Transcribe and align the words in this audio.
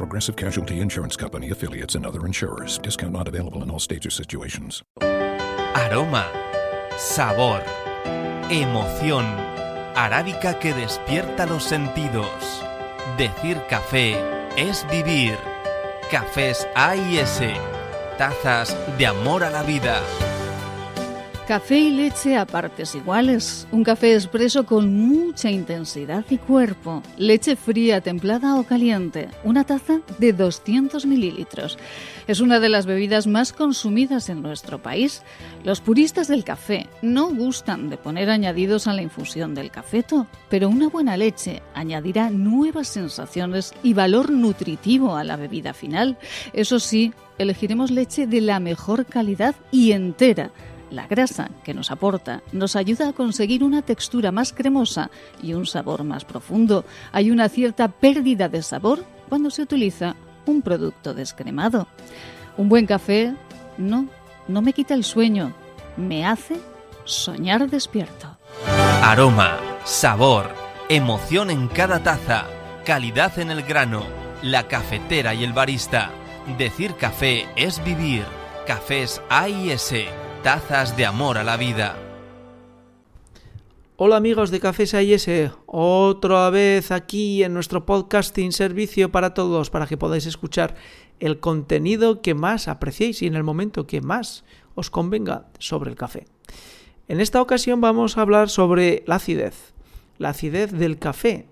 Progressive 0.00 0.34
Casualty 0.34 0.80
Insurance 0.80 1.14
Company 1.14 1.50
affiliates 1.50 1.94
and 1.94 2.06
other 2.06 2.24
insurers. 2.24 2.78
Discount 2.78 3.12
not 3.12 3.28
available 3.28 3.62
in 3.62 3.70
all 3.70 3.78
states 3.78 4.06
or 4.06 4.10
situations. 4.10 4.82
Aroma, 5.02 6.26
sabor, 6.96 7.62
emoción, 8.48 9.26
arábica 9.94 10.58
que 10.58 10.72
despierta 10.72 11.44
los 11.44 11.64
sentidos. 11.64 12.30
Decir 13.18 13.60
café 13.68 14.16
es 14.56 14.86
vivir. 14.90 15.36
Cafés 16.10 16.66
A 16.74 16.96
y 16.96 17.18
S, 17.18 17.52
tazas 18.16 18.74
de 18.96 19.06
amor 19.06 19.44
a 19.44 19.50
la 19.50 19.62
vida. 19.62 20.00
Café 21.50 21.80
y 21.80 21.90
leche 21.90 22.36
a 22.36 22.46
partes 22.46 22.94
iguales. 22.94 23.66
Un 23.72 23.82
café 23.82 24.14
expreso 24.14 24.66
con 24.66 24.94
mucha 24.94 25.50
intensidad 25.50 26.24
y 26.30 26.38
cuerpo. 26.38 27.02
Leche 27.18 27.56
fría, 27.56 28.00
templada 28.00 28.54
o 28.54 28.62
caliente. 28.62 29.28
Una 29.42 29.64
taza 29.64 29.98
de 30.20 30.32
200 30.32 31.06
mililitros. 31.06 31.76
Es 32.28 32.38
una 32.38 32.60
de 32.60 32.68
las 32.68 32.86
bebidas 32.86 33.26
más 33.26 33.52
consumidas 33.52 34.28
en 34.28 34.42
nuestro 34.42 34.80
país. 34.80 35.24
Los 35.64 35.80
puristas 35.80 36.28
del 36.28 36.44
café 36.44 36.86
no 37.02 37.34
gustan 37.34 37.90
de 37.90 37.96
poner 37.96 38.30
añadidos 38.30 38.86
a 38.86 38.92
la 38.92 39.02
infusión 39.02 39.52
del 39.52 39.72
cafeto, 39.72 40.28
pero 40.50 40.68
una 40.68 40.88
buena 40.88 41.16
leche 41.16 41.62
añadirá 41.74 42.30
nuevas 42.30 42.86
sensaciones 42.86 43.74
y 43.82 43.92
valor 43.92 44.30
nutritivo 44.30 45.16
a 45.16 45.24
la 45.24 45.34
bebida 45.34 45.74
final. 45.74 46.16
Eso 46.52 46.78
sí, 46.78 47.12
elegiremos 47.38 47.90
leche 47.90 48.28
de 48.28 48.40
la 48.40 48.60
mejor 48.60 49.04
calidad 49.04 49.56
y 49.72 49.90
entera 49.90 50.52
la 50.90 51.06
grasa 51.06 51.50
que 51.64 51.74
nos 51.74 51.90
aporta 51.90 52.42
nos 52.52 52.76
ayuda 52.76 53.08
a 53.08 53.12
conseguir 53.12 53.64
una 53.64 53.82
textura 53.82 54.32
más 54.32 54.52
cremosa 54.52 55.10
y 55.42 55.54
un 55.54 55.66
sabor 55.66 56.04
más 56.04 56.24
profundo. 56.24 56.84
Hay 57.12 57.30
una 57.30 57.48
cierta 57.48 57.88
pérdida 57.88 58.48
de 58.48 58.62
sabor 58.62 59.04
cuando 59.28 59.50
se 59.50 59.62
utiliza 59.62 60.16
un 60.46 60.62
producto 60.62 61.14
descremado. 61.14 61.86
Un 62.56 62.68
buen 62.68 62.86
café, 62.86 63.34
no, 63.78 64.06
no 64.48 64.62
me 64.62 64.72
quita 64.72 64.94
el 64.94 65.04
sueño, 65.04 65.54
me 65.96 66.26
hace 66.26 66.56
soñar 67.04 67.68
despierto. 67.70 68.36
Aroma, 69.02 69.58
sabor, 69.84 70.50
emoción 70.88 71.50
en 71.50 71.68
cada 71.68 72.02
taza, 72.02 72.46
calidad 72.84 73.38
en 73.38 73.50
el 73.50 73.62
grano, 73.62 74.04
la 74.42 74.66
cafetera 74.68 75.34
y 75.34 75.44
el 75.44 75.52
barista. 75.52 76.10
Decir 76.58 76.96
café 76.96 77.46
es 77.56 77.82
vivir. 77.84 78.24
Cafés 78.66 79.20
A 79.28 79.48
y 79.48 79.70
S 79.70 80.08
tazas 80.42 80.96
de 80.96 81.04
amor 81.04 81.36
a 81.36 81.44
la 81.44 81.58
vida. 81.58 81.96
Hola 83.96 84.16
amigos 84.16 84.50
de 84.50 84.58
Cafés 84.58 84.94
A&S, 84.94 85.52
otra 85.66 86.48
vez 86.48 86.90
aquí 86.90 87.44
en 87.44 87.52
nuestro 87.52 87.84
podcasting 87.84 88.50
servicio 88.50 89.12
para 89.12 89.34
todos, 89.34 89.68
para 89.68 89.86
que 89.86 89.98
podáis 89.98 90.24
escuchar 90.24 90.76
el 91.18 91.40
contenido 91.40 92.22
que 92.22 92.32
más 92.32 92.68
apreciéis 92.68 93.20
y 93.20 93.26
en 93.26 93.34
el 93.34 93.44
momento 93.44 93.86
que 93.86 94.00
más 94.00 94.44
os 94.74 94.88
convenga 94.88 95.48
sobre 95.58 95.90
el 95.90 95.96
café. 95.96 96.26
En 97.08 97.20
esta 97.20 97.42
ocasión 97.42 97.82
vamos 97.82 98.16
a 98.16 98.22
hablar 98.22 98.48
sobre 98.48 99.04
la 99.06 99.16
acidez, 99.16 99.74
la 100.16 100.30
acidez 100.30 100.72
del 100.72 100.98
café. 100.98 101.48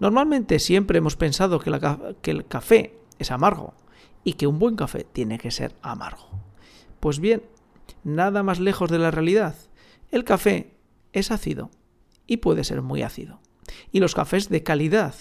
Normalmente 0.00 0.58
siempre 0.58 0.98
hemos 0.98 1.14
pensado 1.14 1.60
que 1.60 2.30
el 2.32 2.46
café 2.46 2.98
es 3.20 3.30
amargo 3.30 3.74
y 4.24 4.32
que 4.32 4.48
un 4.48 4.58
buen 4.58 4.74
café 4.74 5.04
tiene 5.04 5.38
que 5.38 5.52
ser 5.52 5.76
amargo. 5.82 6.28
Pues 6.98 7.20
bien, 7.20 7.42
nada 8.04 8.42
más 8.42 8.60
lejos 8.60 8.90
de 8.90 8.98
la 8.98 9.10
realidad. 9.10 9.54
El 10.10 10.24
café 10.24 10.74
es 11.12 11.30
ácido 11.30 11.70
y 12.26 12.38
puede 12.38 12.64
ser 12.64 12.82
muy 12.82 13.02
ácido. 13.02 13.40
Y 13.90 14.00
los 14.00 14.14
cafés 14.14 14.48
de 14.48 14.62
calidad, 14.62 15.14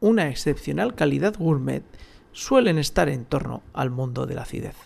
una 0.00 0.28
excepcional 0.28 0.94
calidad 0.94 1.36
gourmet, 1.38 1.84
suelen 2.32 2.78
estar 2.78 3.08
en 3.08 3.24
torno 3.24 3.62
al 3.72 3.90
mundo 3.90 4.26
de 4.26 4.34
la 4.34 4.42
acidez 4.42 4.76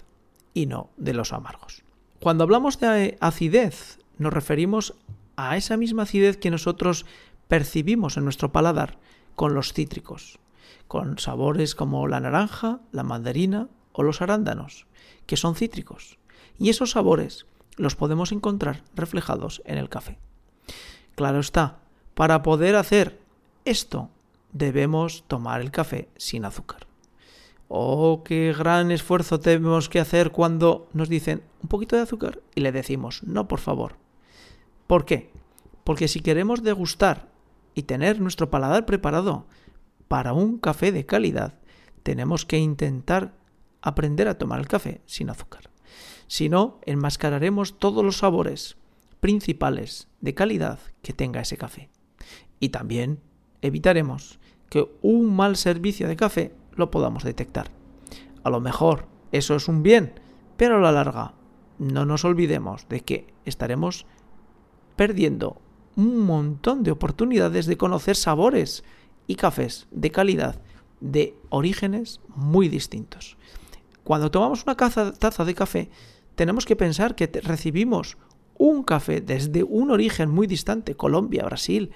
y 0.55 0.67
no 0.67 0.91
de 0.97 1.15
los 1.15 1.33
amargos. 1.33 1.83
Cuando 2.21 2.45
hablamos 2.45 2.79
de 2.79 3.17
acidez, 3.21 3.99
nos 4.19 4.33
referimos 4.33 4.95
a 5.37 5.57
esa 5.57 5.77
misma 5.77 6.05
acidez 6.05 6.37
que 6.37 6.51
nosotros 6.51 7.05
percibimos 7.49 8.17
en 8.17 8.25
nuestro 8.25 8.53
paladar 8.53 8.99
con 9.35 9.55
los 9.55 9.73
cítricos, 9.73 10.39
con 10.89 11.19
sabores 11.19 11.75
como 11.75 12.07
la 12.07 12.21
naranja, 12.21 12.81
la 12.93 13.03
mandarina 13.03 13.69
o 13.93 14.03
los 14.03 14.23
arándanos, 14.23 14.87
que 15.27 15.37
son 15.37 15.55
cítricos 15.55 16.19
y 16.59 16.71
esos 16.71 16.93
sabores 16.93 17.47
los 17.77 17.97
podemos 17.97 18.33
encontrar 18.33 18.83
reflejados 18.95 19.63
en 19.65 19.79
el 19.79 19.89
café. 19.89 20.19
Claro 21.15 21.41
está, 21.41 21.79
para 22.15 22.43
poder 22.43 22.77
hacer 22.77 23.21
esto 23.65 24.11
debemos 24.53 25.25
tomar 25.29 25.61
el 25.61 25.71
café 25.71 26.09
sin 26.17 26.45
azúcar. 26.45 26.87
Oh, 27.69 28.23
qué 28.25 28.55
gran 28.57 28.91
esfuerzo 28.91 29.41
tenemos 29.41 29.89
que 29.89 30.01
hacer 30.01 30.31
cuando 30.31 30.89
nos 30.93 31.09
dicen 31.09 31.43
un 31.63 31.69
poquito 31.69 31.97
de 31.97 32.03
azúcar 32.03 32.41
y 32.55 32.61
le 32.61 32.73
decimos 32.73 33.23
no, 33.23 33.49
por 33.49 33.61
favor. 33.61 33.97
¿Por 34.87 35.07
qué? 35.07 35.31
Porque 35.85 36.09
si 36.09 36.21
queremos 36.21 36.63
degustar 36.63 37.29
y 37.75 37.85
tener 37.85 38.21
nuestro 38.21 38.51
paladar 38.51 38.85
preparado 38.85 39.47
para 40.09 40.35
un 40.35 40.59
café 40.59 40.93
de 40.93 41.07
calidad, 41.07 41.55
tenemos 42.03 42.45
que 42.45 42.59
intentar 42.59 43.33
aprender 43.81 44.29
a 44.29 44.37
tomar 44.37 44.61
el 44.61 44.69
café 44.69 45.01
sin 45.07 45.31
azúcar. 45.31 45.72
Si 46.33 46.49
no, 46.49 46.79
enmascararemos 46.87 47.79
todos 47.79 48.03
los 48.03 48.17
sabores 48.17 48.79
principales 49.21 50.09
de 50.23 50.33
calidad 50.33 50.79
que 51.03 51.13
tenga 51.13 51.43
ese 51.43 51.59
café. 51.59 51.91
Y 52.59 52.71
también 52.71 53.21
evitaremos 53.61 54.39
que 54.71 54.91
un 55.03 55.37
mal 55.37 55.59
servicio 55.59 56.09
de 56.09 56.17
café 56.17 56.55
lo 56.75 56.91
podamos 56.91 57.23
detectar. 57.23 57.71
A 58.45 58.49
lo 58.49 58.63
mejor 58.63 59.09
eso 59.31 59.57
es 59.57 59.69
un 59.69 59.83
bien, 59.83 60.15
pero 60.57 60.77
a 60.77 60.81
la 60.81 60.91
larga 60.91 61.35
no 61.79 62.07
nos 62.07 62.25
olvidemos 62.25 62.89
de 62.89 63.01
que 63.01 63.27
estaremos 63.45 64.07
perdiendo 64.97 65.61
un 65.97 66.21
montón 66.21 66.83
de 66.83 66.93
oportunidades 66.93 67.67
de 67.67 67.77
conocer 67.77 68.17
sabores 68.17 68.85
y 69.27 69.35
cafés 69.35 69.87
de 69.91 70.11
calidad 70.11 70.63
de 70.99 71.37
orígenes 71.51 72.23
muy 72.35 72.71
distintos. 72.71 73.37
Cuando 74.03 74.31
tomamos 74.31 74.65
una 74.65 74.77
taza 74.77 75.45
de 75.45 75.55
café, 75.55 75.91
tenemos 76.35 76.65
que 76.65 76.77
pensar 76.77 77.15
que 77.15 77.27
recibimos 77.43 78.17
un 78.57 78.83
café 78.83 79.21
desde 79.21 79.63
un 79.63 79.91
origen 79.91 80.31
muy 80.31 80.47
distante, 80.47 80.95
Colombia, 80.95 81.45
Brasil, 81.45 81.91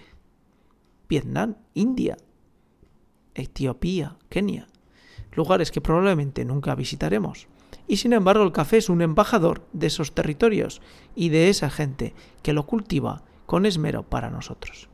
Vietnam, 1.09 1.57
India, 1.75 2.17
Etiopía, 3.35 4.17
Kenia, 4.29 4.67
lugares 5.33 5.71
que 5.71 5.81
probablemente 5.81 6.45
nunca 6.45 6.75
visitaremos. 6.75 7.49
Y 7.87 7.99
sin 7.99 8.13
embargo 8.13 8.43
el 8.43 8.53
café 8.53 8.79
es 8.79 8.89
un 8.89 9.03
embajador 9.03 9.67
de 9.73 9.87
esos 9.87 10.15
territorios 10.15 10.81
y 11.15 11.29
de 11.29 11.49
esa 11.49 11.71
gente 11.71 12.15
que 12.43 12.53
lo 12.53 12.67
cultiva 12.67 13.23
con 13.45 13.65
esmero 13.65 14.03
para 14.03 14.31
nosotros. 14.31 14.89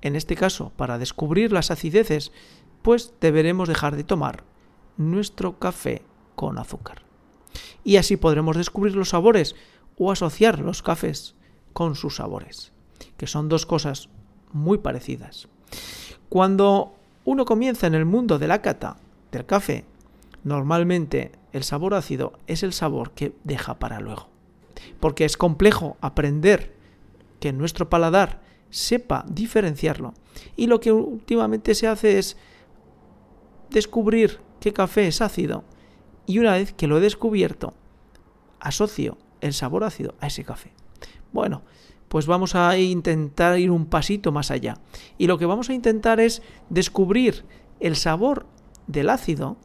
En 0.00 0.14
este 0.14 0.36
caso, 0.36 0.70
para 0.76 0.98
descubrir 0.98 1.50
las 1.50 1.72
acideces, 1.72 2.30
pues 2.82 3.14
deberemos 3.20 3.68
dejar 3.68 3.96
de 3.96 4.04
tomar 4.04 4.44
nuestro 4.96 5.58
café 5.58 6.02
con 6.36 6.58
azúcar 6.58 7.05
y 7.86 7.98
así 7.98 8.16
podremos 8.16 8.56
descubrir 8.56 8.96
los 8.96 9.10
sabores 9.10 9.54
o 9.96 10.10
asociar 10.10 10.58
los 10.58 10.82
cafés 10.82 11.36
con 11.72 11.94
sus 11.94 12.16
sabores, 12.16 12.72
que 13.16 13.28
son 13.28 13.48
dos 13.48 13.64
cosas 13.64 14.08
muy 14.52 14.78
parecidas. 14.78 15.46
Cuando 16.28 16.94
uno 17.24 17.44
comienza 17.44 17.86
en 17.86 17.94
el 17.94 18.04
mundo 18.04 18.40
de 18.40 18.48
la 18.48 18.60
cata 18.60 18.96
del 19.30 19.46
café, 19.46 19.84
normalmente 20.42 21.30
el 21.52 21.62
sabor 21.62 21.94
ácido 21.94 22.32
es 22.48 22.64
el 22.64 22.72
sabor 22.72 23.12
que 23.12 23.36
deja 23.44 23.78
para 23.78 24.00
luego, 24.00 24.30
porque 24.98 25.24
es 25.24 25.36
complejo 25.36 25.96
aprender 26.00 26.74
que 27.38 27.52
nuestro 27.52 27.88
paladar 27.88 28.42
sepa 28.68 29.24
diferenciarlo 29.28 30.12
y 30.56 30.66
lo 30.66 30.80
que 30.80 30.90
últimamente 30.90 31.76
se 31.76 31.86
hace 31.86 32.18
es 32.18 32.36
descubrir 33.70 34.40
qué 34.58 34.72
café 34.72 35.06
es 35.06 35.20
ácido 35.20 35.62
y 36.26 36.40
una 36.40 36.52
vez 36.52 36.72
que 36.72 36.88
lo 36.88 36.98
he 36.98 37.00
descubierto, 37.00 37.72
asocio 38.66 39.18
el 39.40 39.52
sabor 39.52 39.84
ácido 39.84 40.14
a 40.20 40.26
ese 40.26 40.44
café. 40.44 40.72
Bueno, 41.32 41.62
pues 42.08 42.26
vamos 42.26 42.54
a 42.54 42.78
intentar 42.78 43.58
ir 43.58 43.70
un 43.70 43.86
pasito 43.86 44.32
más 44.32 44.50
allá. 44.50 44.78
Y 45.18 45.26
lo 45.26 45.38
que 45.38 45.46
vamos 45.46 45.70
a 45.70 45.74
intentar 45.74 46.20
es 46.20 46.42
descubrir 46.68 47.44
el 47.80 47.96
sabor 47.96 48.46
del 48.86 49.10
ácido, 49.10 49.56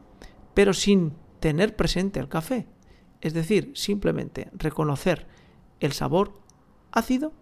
pero 0.54 0.72
sin 0.72 1.14
tener 1.40 1.76
presente 1.76 2.20
el 2.20 2.28
café. 2.28 2.66
es 3.20 3.34
decir, 3.34 3.70
simplemente 3.76 4.50
reconocer 4.52 5.28
el 5.78 5.92
sabor 5.92 6.40
ácido, 6.90 7.32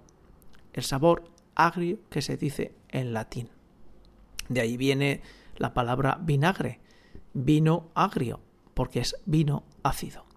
el 0.74 0.82
sabor 0.82 1.24
agrio 1.54 2.00
que 2.10 2.20
se 2.20 2.36
dice 2.36 2.74
en 2.90 3.14
latín. 3.14 3.48
De 4.50 4.60
ahí 4.60 4.76
viene 4.76 5.22
la 5.56 5.72
palabra 5.72 6.18
vinagre, 6.20 6.80
vino 7.32 7.88
agrio, 7.94 8.40
porque 8.74 9.00
es 9.00 9.16
vino 9.24 9.64
ácido. 9.82 10.29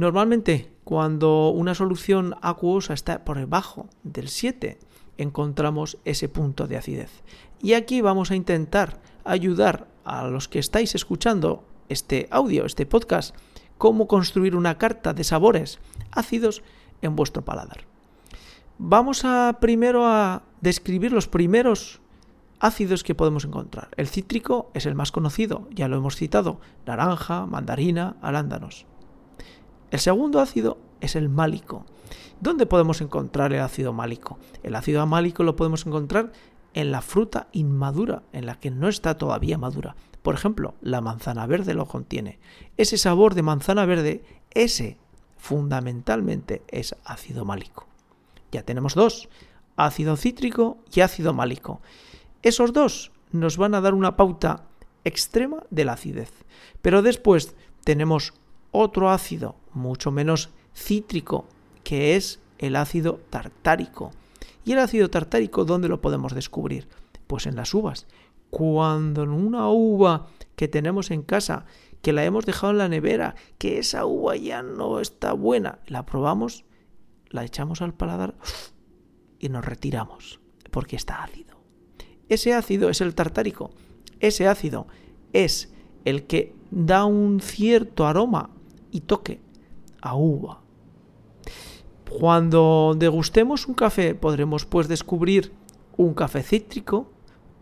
Normalmente, 0.00 0.72
cuando 0.82 1.50
una 1.50 1.74
solución 1.74 2.34
acuosa 2.40 2.94
está 2.94 3.22
por 3.22 3.36
debajo 3.36 3.90
del 4.02 4.30
7, 4.30 4.78
encontramos 5.18 5.98
ese 6.06 6.26
punto 6.30 6.66
de 6.66 6.78
acidez. 6.78 7.22
Y 7.60 7.74
aquí 7.74 8.00
vamos 8.00 8.30
a 8.30 8.34
intentar 8.34 9.02
ayudar 9.24 9.88
a 10.04 10.26
los 10.26 10.48
que 10.48 10.58
estáis 10.58 10.94
escuchando 10.94 11.64
este 11.90 12.28
audio, 12.30 12.64
este 12.64 12.86
podcast, 12.86 13.36
cómo 13.76 14.08
construir 14.08 14.56
una 14.56 14.78
carta 14.78 15.12
de 15.12 15.22
sabores 15.22 15.80
ácidos 16.12 16.62
en 17.02 17.14
vuestro 17.14 17.44
paladar. 17.44 17.84
Vamos 18.78 19.26
a 19.26 19.58
primero 19.60 20.06
a 20.06 20.44
describir 20.62 21.12
los 21.12 21.28
primeros 21.28 22.00
ácidos 22.58 23.04
que 23.04 23.14
podemos 23.14 23.44
encontrar. 23.44 23.90
El 23.98 24.08
cítrico 24.08 24.70
es 24.72 24.86
el 24.86 24.94
más 24.94 25.12
conocido, 25.12 25.68
ya 25.72 25.88
lo 25.88 25.98
hemos 25.98 26.16
citado, 26.16 26.58
naranja, 26.86 27.44
mandarina, 27.44 28.16
arándanos. 28.22 28.86
El 29.90 29.98
segundo 29.98 30.40
ácido 30.40 30.78
es 31.00 31.16
el 31.16 31.28
málico. 31.28 31.84
¿Dónde 32.40 32.66
podemos 32.66 33.00
encontrar 33.00 33.52
el 33.52 33.60
ácido 33.60 33.92
málico? 33.92 34.38
El 34.62 34.76
ácido 34.76 35.04
málico 35.06 35.42
lo 35.42 35.56
podemos 35.56 35.84
encontrar 35.86 36.32
en 36.74 36.92
la 36.92 37.02
fruta 37.02 37.48
inmadura, 37.52 38.22
en 38.32 38.46
la 38.46 38.54
que 38.58 38.70
no 38.70 38.88
está 38.88 39.16
todavía 39.16 39.58
madura. 39.58 39.96
Por 40.22 40.34
ejemplo, 40.34 40.74
la 40.80 41.00
manzana 41.00 41.46
verde 41.46 41.74
lo 41.74 41.86
contiene. 41.86 42.38
Ese 42.76 42.98
sabor 42.98 43.34
de 43.34 43.42
manzana 43.42 43.84
verde, 43.84 44.22
ese 44.52 44.96
fundamentalmente 45.36 46.62
es 46.68 46.94
ácido 47.04 47.44
málico. 47.44 47.86
Ya 48.52 48.62
tenemos 48.62 48.94
dos, 48.94 49.28
ácido 49.76 50.16
cítrico 50.16 50.78
y 50.92 51.00
ácido 51.00 51.32
málico. 51.32 51.80
Esos 52.42 52.72
dos 52.72 53.12
nos 53.32 53.56
van 53.56 53.74
a 53.74 53.80
dar 53.80 53.94
una 53.94 54.16
pauta 54.16 54.64
extrema 55.04 55.64
de 55.70 55.84
la 55.84 55.94
acidez. 55.94 56.32
Pero 56.82 57.02
después 57.02 57.54
tenemos 57.84 58.34
otro 58.72 59.10
ácido 59.10 59.56
mucho 59.72 60.10
menos 60.10 60.50
cítrico, 60.74 61.46
que 61.82 62.16
es 62.16 62.40
el 62.58 62.76
ácido 62.76 63.20
tartárico. 63.30 64.12
¿Y 64.64 64.72
el 64.72 64.78
ácido 64.78 65.10
tartárico 65.10 65.64
dónde 65.64 65.88
lo 65.88 66.00
podemos 66.00 66.34
descubrir? 66.34 66.88
Pues 67.26 67.46
en 67.46 67.56
las 67.56 67.74
uvas. 67.74 68.06
Cuando 68.50 69.22
en 69.22 69.30
una 69.30 69.68
uva 69.70 70.26
que 70.56 70.68
tenemos 70.68 71.10
en 71.10 71.22
casa, 71.22 71.64
que 72.02 72.12
la 72.12 72.24
hemos 72.24 72.46
dejado 72.46 72.72
en 72.72 72.78
la 72.78 72.88
nevera, 72.88 73.34
que 73.58 73.78
esa 73.78 74.06
uva 74.06 74.36
ya 74.36 74.62
no 74.62 75.00
está 75.00 75.32
buena, 75.32 75.78
la 75.86 76.06
probamos, 76.06 76.64
la 77.28 77.44
echamos 77.44 77.82
al 77.82 77.94
paladar 77.94 78.34
y 79.38 79.48
nos 79.48 79.64
retiramos, 79.64 80.40
porque 80.70 80.96
está 80.96 81.22
ácido. 81.22 81.60
Ese 82.28 82.54
ácido 82.54 82.90
es 82.90 83.00
el 83.00 83.14
tartárico. 83.14 83.70
Ese 84.20 84.46
ácido 84.46 84.86
es 85.32 85.72
el 86.04 86.26
que 86.26 86.54
da 86.70 87.04
un 87.04 87.40
cierto 87.40 88.06
aroma 88.06 88.50
y 88.90 89.02
toque 89.02 89.40
a 90.00 90.14
uva. 90.14 90.60
Cuando 92.08 92.94
degustemos 92.96 93.66
un 93.66 93.74
café 93.74 94.14
podremos 94.14 94.66
pues 94.66 94.88
descubrir 94.88 95.52
un 95.96 96.14
café 96.14 96.42
cítrico, 96.42 97.10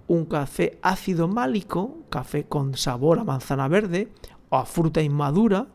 un 0.07 0.25
café 0.25 0.79
ácido 0.83 1.29
málico, 1.29 1.99
café 2.09 2.45
con 2.45 2.75
sabor 2.75 3.19
a 3.19 3.25
manzana 3.25 3.69
verde 3.69 4.13
o 4.49 4.57
a 4.57 4.65
fruta 4.65 5.03
inmadura, 5.03 5.69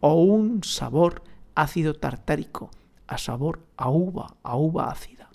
o 0.00 0.22
un 0.22 0.62
sabor 0.64 1.22
ácido 1.54 1.94
tartárico, 1.94 2.70
a 3.06 3.16
sabor 3.16 3.60
a 3.76 3.88
uva, 3.88 4.36
a 4.42 4.56
uva 4.56 4.90
ácida. 4.90 5.30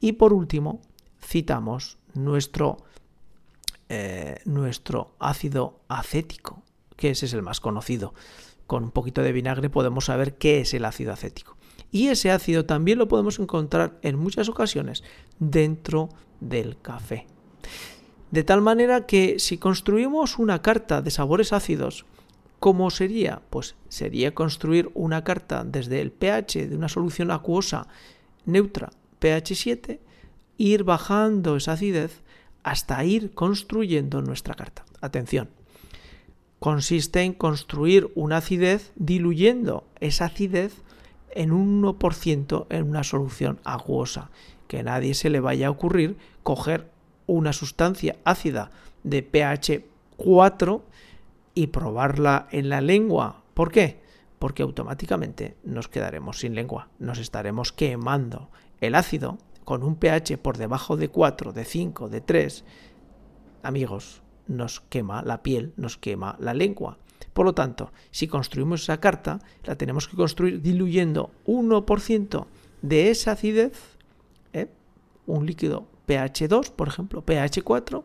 Y 0.00 0.12
por 0.12 0.32
último, 0.32 0.80
citamos 1.20 1.98
nuestro, 2.14 2.78
eh, 3.88 4.40
nuestro 4.44 5.14
ácido 5.20 5.80
acético, 5.88 6.62
que 7.02 7.10
ese 7.10 7.26
es 7.26 7.32
el 7.34 7.42
más 7.42 7.58
conocido. 7.58 8.14
Con 8.68 8.84
un 8.84 8.92
poquito 8.92 9.24
de 9.24 9.32
vinagre 9.32 9.68
podemos 9.68 10.04
saber 10.04 10.38
qué 10.38 10.60
es 10.60 10.72
el 10.72 10.84
ácido 10.84 11.12
acético. 11.12 11.56
Y 11.90 12.06
ese 12.06 12.30
ácido 12.30 12.64
también 12.64 12.98
lo 12.98 13.08
podemos 13.08 13.40
encontrar 13.40 13.98
en 14.02 14.16
muchas 14.16 14.48
ocasiones 14.48 15.02
dentro 15.40 16.10
del 16.38 16.80
café. 16.80 17.26
De 18.30 18.44
tal 18.44 18.62
manera 18.62 19.04
que 19.04 19.40
si 19.40 19.58
construimos 19.58 20.38
una 20.38 20.62
carta 20.62 21.02
de 21.02 21.10
sabores 21.10 21.52
ácidos, 21.52 22.06
¿cómo 22.60 22.88
sería? 22.88 23.42
Pues 23.50 23.74
sería 23.88 24.32
construir 24.32 24.88
una 24.94 25.24
carta 25.24 25.64
desde 25.64 26.00
el 26.00 26.12
pH 26.12 26.68
de 26.68 26.76
una 26.76 26.88
solución 26.88 27.32
acuosa 27.32 27.88
neutra 28.44 28.90
pH 29.18 29.56
7, 29.56 30.00
ir 30.56 30.84
bajando 30.84 31.56
esa 31.56 31.72
acidez 31.72 32.22
hasta 32.62 33.04
ir 33.04 33.34
construyendo 33.34 34.22
nuestra 34.22 34.54
carta. 34.54 34.84
Atención, 35.00 35.48
consiste 36.62 37.22
en 37.22 37.32
construir 37.32 38.12
una 38.14 38.36
acidez 38.36 38.92
diluyendo 38.94 39.82
esa 39.98 40.26
acidez 40.26 40.80
en 41.32 41.50
un 41.50 41.82
1% 41.82 42.66
en 42.70 42.88
una 42.88 43.02
solución 43.02 43.58
acuosa. 43.64 44.30
Que 44.68 44.84
nadie 44.84 45.14
se 45.14 45.28
le 45.28 45.40
vaya 45.40 45.66
a 45.66 45.70
ocurrir 45.70 46.16
coger 46.44 46.88
una 47.26 47.52
sustancia 47.52 48.14
ácida 48.22 48.70
de 49.02 49.24
pH 49.24 49.84
4 50.16 50.84
y 51.56 51.66
probarla 51.66 52.46
en 52.52 52.68
la 52.68 52.80
lengua. 52.80 53.42
¿Por 53.54 53.72
qué? 53.72 54.00
Porque 54.38 54.62
automáticamente 54.62 55.56
nos 55.64 55.88
quedaremos 55.88 56.38
sin 56.38 56.54
lengua, 56.54 56.90
nos 57.00 57.18
estaremos 57.18 57.72
quemando. 57.72 58.50
El 58.80 58.94
ácido, 58.94 59.38
con 59.64 59.82
un 59.82 59.96
pH 59.96 60.38
por 60.38 60.58
debajo 60.58 60.96
de 60.96 61.08
4, 61.08 61.52
de 61.52 61.64
5, 61.64 62.08
de 62.08 62.20
3, 62.20 62.64
amigos, 63.64 64.21
nos 64.46 64.80
quema 64.80 65.22
la 65.22 65.42
piel, 65.42 65.72
nos 65.76 65.96
quema 65.96 66.36
la 66.38 66.54
lengua. 66.54 66.98
Por 67.32 67.46
lo 67.46 67.54
tanto, 67.54 67.92
si 68.10 68.28
construimos 68.28 68.82
esa 68.82 69.00
carta, 69.00 69.40
la 69.64 69.76
tenemos 69.76 70.08
que 70.08 70.16
construir 70.16 70.60
diluyendo 70.60 71.30
1% 71.46 72.46
de 72.82 73.10
esa 73.10 73.32
acidez, 73.32 73.96
¿eh? 74.52 74.68
un 75.26 75.46
líquido 75.46 75.86
pH 76.06 76.48
2, 76.48 76.70
por 76.70 76.88
ejemplo, 76.88 77.22
pH 77.22 77.62
4, 77.62 78.04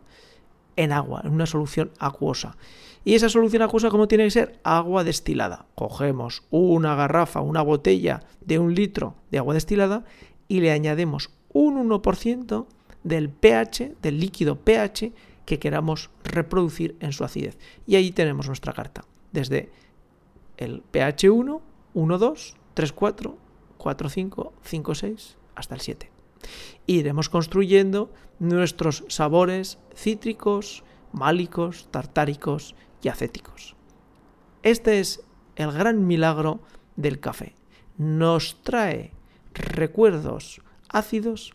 en 0.77 0.91
agua, 0.91 1.21
en 1.25 1.31
una 1.31 1.45
solución 1.45 1.91
acuosa. 1.99 2.55
Y 3.03 3.15
esa 3.15 3.29
solución 3.29 3.61
acuosa, 3.63 3.89
¿cómo 3.89 4.07
tiene 4.07 4.25
que 4.25 4.31
ser? 4.31 4.59
Agua 4.63 5.03
destilada. 5.03 5.65
Cogemos 5.75 6.43
una 6.51 6.95
garrafa, 6.95 7.41
una 7.41 7.61
botella 7.61 8.21
de 8.41 8.59
un 8.59 8.75
litro 8.75 9.15
de 9.31 9.39
agua 9.39 9.53
destilada 9.53 10.03
y 10.47 10.59
le 10.59 10.71
añadimos 10.71 11.31
un 11.51 11.89
1% 11.89 12.65
del 13.03 13.29
pH, 13.29 13.95
del 14.01 14.19
líquido 14.19 14.57
pH 14.59 15.13
que 15.47 15.59
queramos 15.59 16.11
reproducir 16.25 16.97
en 16.99 17.13
su 17.13 17.23
acidez. 17.23 17.57
Y 17.87 17.95
ahí 17.95 18.11
tenemos 18.11 18.47
nuestra 18.47 18.73
carta, 18.73 19.05
desde 19.31 19.71
el 20.57 20.81
pH 20.81 21.29
1, 21.29 21.61
1, 21.93 22.17
2, 22.17 22.57
3, 22.73 22.91
4, 22.91 23.37
4, 23.77 24.09
5, 24.09 24.53
5, 24.61 24.95
6, 24.95 25.37
hasta 25.55 25.75
el 25.75 25.81
7. 25.81 26.11
Iremos 26.85 27.29
construyendo 27.29 28.11
nuestros 28.39 29.05
sabores 29.07 29.79
cítricos, 29.95 30.83
málicos, 31.13 31.87
tartáricos 31.91 32.75
y 33.01 33.07
acéticos. 33.07 33.77
Este 34.63 34.99
es 34.99 35.23
el 35.55 35.71
gran 35.71 36.05
milagro 36.05 36.59
del 36.97 37.21
café. 37.21 37.55
Nos 37.97 38.61
trae 38.63 39.13
recuerdos 39.53 40.61
ácidos 40.89 41.53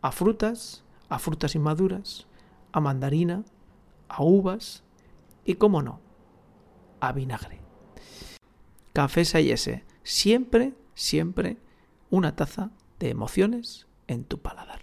a 0.00 0.12
frutas, 0.12 0.82
a 1.10 1.18
frutas 1.18 1.54
inmaduras, 1.54 2.26
a 2.72 2.80
mandarina, 2.80 3.44
a 4.08 4.22
uvas 4.22 4.84
y, 5.44 5.54
cómo 5.54 5.82
no, 5.82 6.00
a 7.00 7.12
vinagre. 7.12 7.60
Café 8.92 9.24
Sayese, 9.24 9.84
siempre, 10.02 10.74
siempre 10.94 11.58
una 12.10 12.34
taza 12.34 12.70
de 12.98 13.10
emociones 13.10 13.86
en 14.06 14.24
tu 14.24 14.40
paladar. 14.40 14.82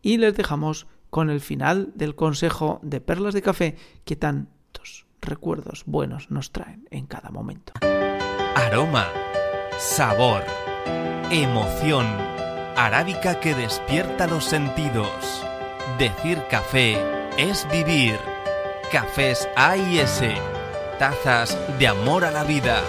Y 0.00 0.18
les 0.18 0.36
dejamos 0.36 0.86
con 1.10 1.30
el 1.30 1.40
final 1.40 1.92
del 1.94 2.14
consejo 2.14 2.80
de 2.82 3.00
perlas 3.00 3.34
de 3.34 3.42
café 3.42 3.76
que 4.04 4.16
tantos 4.16 5.06
recuerdos 5.20 5.84
buenos 5.86 6.30
nos 6.30 6.52
traen 6.52 6.88
en 6.90 7.06
cada 7.06 7.30
momento. 7.30 7.72
Aroma, 8.54 9.08
sabor, 9.78 10.42
emoción, 11.30 12.06
arábica 12.76 13.40
que 13.40 13.54
despierta 13.54 14.26
los 14.26 14.44
sentidos 14.44 15.46
Decir 15.98 16.42
café 16.50 16.96
es 17.36 17.66
vivir. 17.70 18.16
Cafés 18.90 19.48
A 19.56 19.76
y 19.76 19.98
S. 19.98 20.34
Tazas 20.98 21.56
de 21.78 21.86
amor 21.88 22.24
a 22.24 22.30
la 22.30 22.44
vida. 22.44 22.82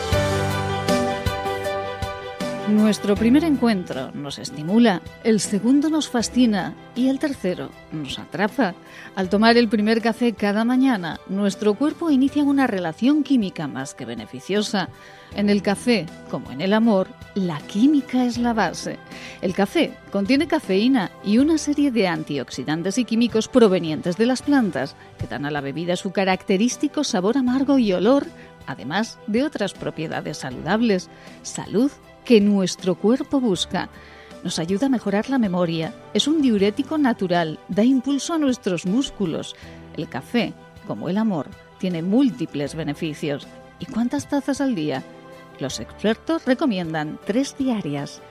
Nuestro 2.70 3.16
primer 3.16 3.44
encuentro 3.44 4.12
nos 4.14 4.40
estimula, 4.40 5.02
el 5.26 5.42
segundo 5.42 5.90
nos 5.90 6.08
fascina 6.08 6.74
y 6.96 7.10
el 7.10 7.20
tercero 7.20 7.70
nos 7.92 8.18
atrapa. 8.20 8.74
Al 9.16 9.28
tomar 9.28 9.58
el 9.58 9.68
primer 9.68 10.02
café 10.02 10.32
cada 10.32 10.64
mañana, 10.64 11.20
nuestro 11.28 11.74
cuerpo 11.74 12.10
inicia 12.10 12.44
una 12.44 12.66
relación 12.66 13.24
química 13.24 13.68
más 13.68 13.94
que 13.94 14.06
beneficiosa. 14.06 14.88
En 15.36 15.50
el 15.50 15.62
café, 15.62 16.06
como 16.32 16.52
en 16.52 16.62
el 16.62 16.72
amor, 16.72 17.10
la 17.36 17.60
química 17.60 18.24
es 18.24 18.38
la 18.38 18.54
base. 18.54 18.98
El 19.44 19.54
café 19.54 19.92
contiene 20.10 20.48
cafeína 20.48 21.12
y 21.22 21.38
una 21.38 21.58
serie 21.58 21.92
de 21.92 22.08
antioxidantes 22.08 22.98
y 22.98 23.04
químicos 23.04 23.50
provenientes 23.50 24.16
de 24.16 24.26
las 24.26 24.42
plantas 24.42 24.96
que 25.20 25.28
dan 25.28 25.46
a 25.46 25.52
la 25.52 25.60
bebida 25.60 25.98
su 25.98 26.14
característico 26.14 27.04
sabor 27.04 27.38
amargo 27.38 27.78
y 27.78 27.92
olor, 27.92 28.26
además 28.68 29.20
de 29.28 29.44
otras 29.44 29.74
propiedades 29.74 30.38
saludables. 30.38 31.10
Salud 31.42 31.92
que 32.24 32.40
nuestro 32.40 32.96
cuerpo 32.96 33.42
busca. 33.42 33.90
Nos 34.46 34.60
ayuda 34.60 34.86
a 34.86 34.90
mejorar 34.90 35.30
la 35.30 35.40
memoria, 35.40 35.94
es 36.14 36.26
un 36.30 36.42
diurético 36.42 36.98
natural, 36.98 37.60
da 37.68 37.84
impulso 37.84 38.36
a 38.36 38.38
nuestros 38.38 38.86
músculos. 38.86 39.58
El 39.98 40.08
café, 40.08 40.54
como 40.88 41.10
el 41.10 41.18
amor, 41.18 41.48
tiene 41.80 42.02
múltiples 42.02 42.76
beneficios. 42.76 43.46
¿Y 43.80 43.88
cuántas 43.88 44.30
tazas 44.30 44.62
al 44.62 44.74
día? 44.74 45.04
Los 45.60 45.82
expertos 45.82 46.46
recomiendan 46.46 47.20
tres 47.26 47.58
diarias. 47.58 48.22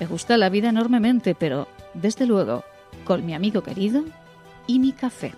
Me 0.00 0.06
gusta 0.06 0.36
la 0.36 0.48
vida 0.48 0.68
enormemente, 0.68 1.34
pero, 1.34 1.68
desde 1.94 2.26
luego, 2.26 2.64
con 3.04 3.24
mi 3.26 3.34
amigo 3.34 3.62
querido 3.62 4.04
y 4.66 4.78
mi 4.78 4.92
café. 4.92 5.34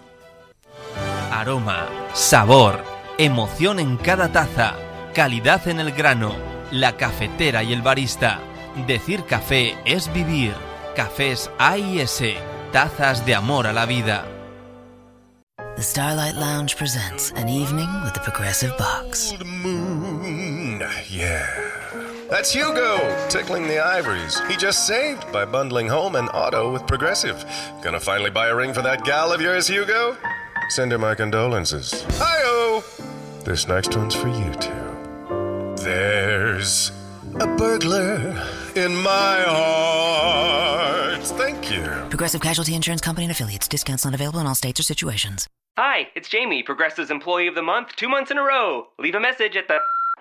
Aroma, 1.33 1.87
sabor, 2.13 2.83
emoción 3.19 3.79
en 3.79 3.97
cada 3.97 4.31
taza, 4.33 4.75
calidad 5.15 5.67
en 5.69 5.81
el 5.81 5.93
grano 5.93 6.51
la 6.71 6.97
cafetera 6.97 7.63
y 7.63 7.73
el 7.73 7.83
barista. 7.83 8.41
Decir 8.87 9.25
café 9.25 9.77
es 9.85 10.13
vivir. 10.13 10.55
Cafés 10.95 11.51
A 11.59 11.79
y 11.79 12.01
S, 12.01 12.37
tazas 12.73 13.25
de 13.27 13.35
amor 13.35 13.67
a 13.67 13.73
la 13.73 13.87
vida. 13.87 14.25
The 15.77 15.83
Starlight 15.83 16.35
Lounge 16.35 16.77
presents 16.77 17.33
an 17.37 17.49
evening 17.49 17.89
with 18.05 18.13
the 18.13 18.21
Progressive 18.21 18.77
Box. 18.77 19.35
Moon, 19.45 20.81
yeah. 21.09 21.70
That's 22.31 22.53
Hugo, 22.53 23.29
tickling 23.29 23.67
the 23.67 23.85
ivories. 23.85 24.41
He 24.49 24.57
just 24.57 24.87
saved 24.87 25.31
by 25.33 25.45
bundling 25.45 25.89
home 25.89 26.15
and 26.15 26.29
auto 26.29 26.73
with 26.73 26.87
Progressive. 26.87 27.45
Gonna 27.83 27.99
finally 27.99 28.31
buy 28.31 28.47
a 28.49 28.55
ring 28.55 28.73
for 28.73 28.83
that 28.83 29.05
gal 29.05 29.33
of 29.33 29.41
yours, 29.41 29.67
Hugo? 29.67 30.17
Send 30.69 30.93
her 30.93 30.99
my 30.99 31.17
condolences. 31.17 32.05
Hi-oh! 32.19 32.85
This 33.45 33.67
next 33.67 33.97
one's 33.97 34.15
for 34.15 34.29
you, 34.29 34.55
too. 34.55 35.75
There's 35.83 36.93
a 37.41 37.49
burglar 37.57 38.47
in 38.77 38.95
my 38.95 39.43
heart. 39.43 41.25
Thank 41.25 41.73
you. 41.73 41.83
Progressive 42.11 42.41
Casualty 42.41 42.77
Insurance 42.77 43.01
Company 43.01 43.25
and 43.25 43.33
affiliates. 43.33 43.67
Discounts 43.67 44.05
not 44.05 44.15
available 44.15 44.39
in 44.39 44.47
all 44.47 44.55
states 44.55 44.79
or 44.79 44.85
situations. 44.85 45.49
Hi, 45.77 46.07
it's 46.15 46.29
Jamie, 46.29 46.63
Progressive's 46.63 47.11
Employee 47.11 47.49
of 47.49 47.57
the 47.57 47.63
Month, 47.63 47.97
two 47.97 48.09
months 48.09 48.31
in 48.31 48.39
a 48.39 48.43
row. 48.43 48.87
Leave 49.01 49.17
a 49.17 49.21
message 49.21 49.57
at 49.57 49.67
the. 49.67 49.79